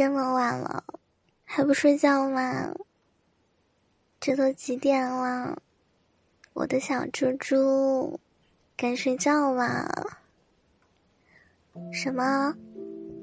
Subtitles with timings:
[0.00, 0.82] 这么晚了，
[1.44, 2.74] 还不睡觉吗？
[4.18, 5.60] 这都几点了？
[6.54, 8.18] 我的小猪猪，
[8.78, 10.16] 该睡觉了。
[11.92, 12.56] 什么？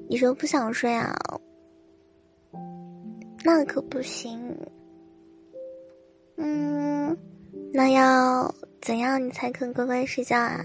[0.08, 1.16] 你说不想睡啊？
[3.42, 4.56] 那可不行。
[6.36, 7.18] 嗯，
[7.72, 10.64] 那要怎样你才肯乖乖睡觉啊？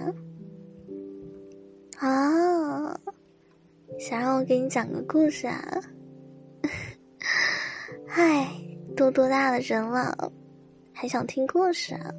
[1.98, 3.00] 啊，
[3.98, 5.82] 想让我给你讲个故事啊？
[8.26, 8.48] 嗨，
[8.96, 10.32] 都多大的人了，
[10.94, 12.10] 还想听故事啊？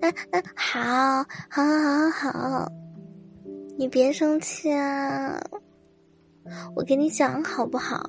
[0.00, 0.80] 哎哎，好，
[1.50, 2.72] 好，好，好，好，
[3.76, 5.38] 你别生气啊，
[6.74, 8.00] 我给你讲好不好？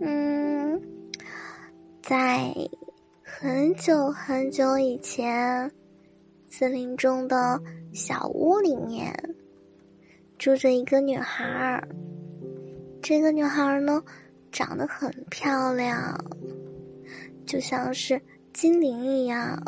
[0.00, 0.80] 嗯，
[2.02, 2.54] 在
[3.22, 5.70] 很久很久以前。
[6.48, 7.60] 森林中的
[7.92, 9.14] 小屋里面，
[10.38, 11.86] 住着一个女孩儿。
[13.08, 14.02] 这个女孩呢，
[14.50, 16.18] 长得很漂亮，
[17.46, 18.20] 就像是
[18.52, 19.62] 精灵一样。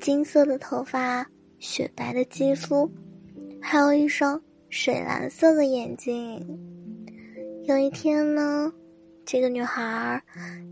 [0.00, 1.26] 金色的头发，
[1.58, 2.90] 雪白的肌肤，
[3.60, 6.42] 还有一双水蓝色的眼睛。
[7.64, 8.72] 有一天呢，
[9.26, 10.22] 这个女孩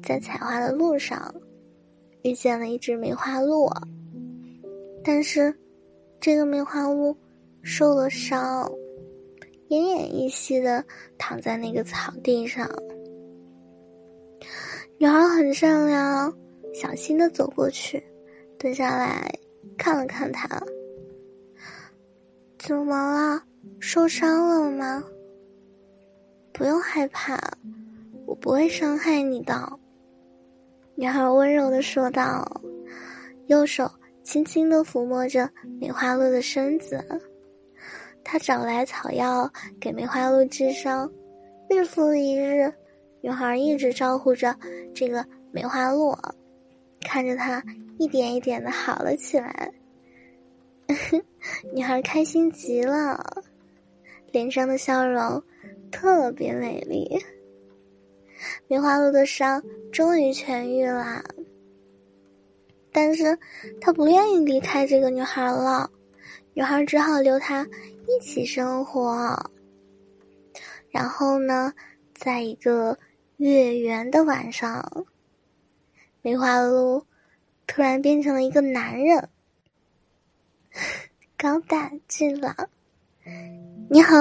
[0.02, 1.34] 在采花的路上，
[2.22, 3.70] 遇见了一只梅花鹿。
[5.04, 5.54] 但是，
[6.22, 7.14] 这个梅花鹿
[7.60, 8.72] 受了伤，
[9.68, 10.84] 奄奄一息的
[11.16, 12.68] 躺在那个草地上。
[14.98, 16.36] 女孩很善良，
[16.74, 18.02] 小心的走过去，
[18.58, 19.30] 蹲下来
[19.76, 20.48] 看了看他。
[22.58, 23.42] 怎么了？
[23.78, 25.04] 受伤了吗？
[26.52, 27.38] 不用害怕，
[28.26, 29.78] 我不会伤害你的。
[30.94, 32.62] 女孩温柔的说道，
[33.46, 33.90] 右手。
[34.24, 35.48] 轻轻的抚摸着
[35.80, 37.02] 梅花鹿的身子，
[38.30, 41.10] 他找来草药给梅花鹿治伤。
[41.66, 42.70] 日复一日，
[43.22, 44.54] 女孩一直照顾着
[44.94, 46.14] 这个梅花鹿，
[47.00, 47.64] 看着它
[47.98, 49.72] 一点一点的好了起来。
[51.72, 53.42] 女孩开心极了，
[54.30, 55.42] 脸上的笑容
[55.90, 57.24] 特别美丽。
[58.66, 61.24] 梅花鹿的伤终于痊愈了。
[62.92, 63.38] 但是，
[63.80, 65.90] 他不愿意离开这个女孩了，
[66.58, 67.64] 女孩只好留他
[68.08, 69.52] 一起生活。
[70.90, 71.72] 然后呢，
[72.14, 72.98] 在一个
[73.36, 75.06] 月圆的晚上，
[76.20, 77.06] 梅花鹿
[77.68, 79.28] 突然变成了一个男人，
[81.36, 82.68] 高大俊朗。
[83.88, 84.16] 你好，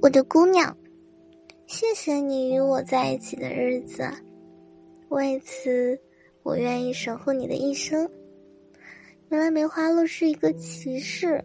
[0.00, 0.76] 我的姑娘，
[1.66, 4.08] 谢谢你与我在一起的日子，
[5.08, 6.00] 为此。
[6.44, 8.08] 我愿意守护你的一生。
[9.30, 11.44] 原来梅花鹿是一个骑士，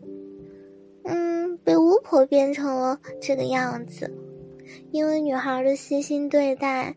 [1.63, 4.11] 被巫婆变成了这个样子。
[4.91, 6.95] 因为女孩的细心对待，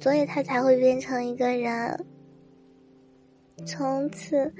[0.00, 2.06] 所以他才会变成一个人。
[3.66, 4.52] 从此，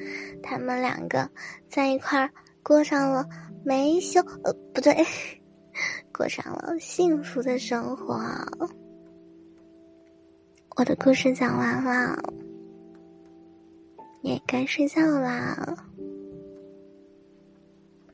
[0.42, 1.30] 他们两个
[1.68, 2.30] 在一块儿
[2.62, 3.26] 过上了
[3.64, 4.94] 没羞呃不对，
[6.12, 8.20] 过上了幸福的生活。
[10.76, 12.16] 我的故事讲完了。
[14.22, 15.74] 你也该睡觉啦，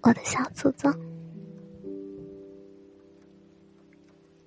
[0.03, 0.95] 我的小祖宗。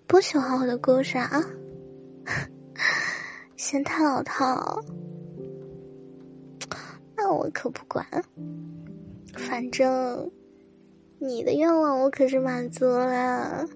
[0.09, 1.29] 不喜欢我的故事啊？
[3.55, 4.81] 嫌太老套？
[7.15, 8.03] 那我可不管，
[9.37, 10.31] 反正
[11.19, 13.67] 你的愿望我可是满足了。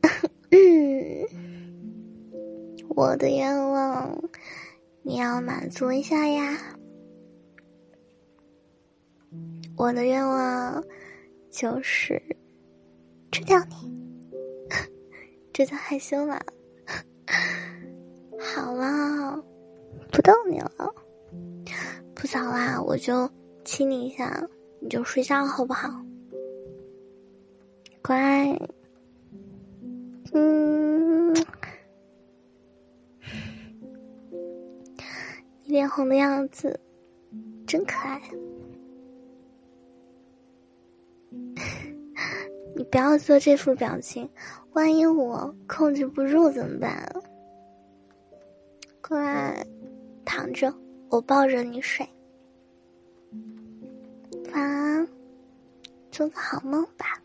[2.96, 4.18] 我的愿望。
[5.06, 6.56] 你要满足一下呀！
[9.76, 10.82] 我的愿望
[11.50, 12.22] 就是
[13.30, 13.93] 吃掉你，
[15.54, 16.40] 这叫害羞吗？
[18.40, 19.40] 好了，
[20.10, 20.92] 不逗你了，
[22.12, 23.30] 不早啦，我就
[23.64, 24.48] 亲你一下，
[24.80, 25.88] 你就睡觉好不好？
[28.02, 28.58] 乖，
[30.32, 31.32] 嗯。
[35.62, 36.80] 你脸红的样子，
[37.64, 38.20] 真可爱。
[42.76, 44.28] 你不要做这副表情，
[44.72, 47.12] 万一我控制不住怎么办？
[49.00, 49.66] 过来，
[50.24, 50.74] 躺着，
[51.10, 52.08] 我抱着你睡。
[54.52, 55.08] 晚安，
[56.10, 57.20] 做个好梦吧。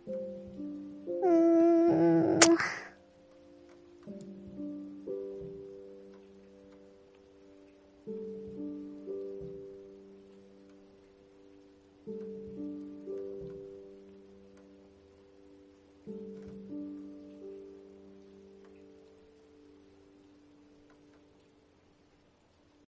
[1.23, 1.69] 嗯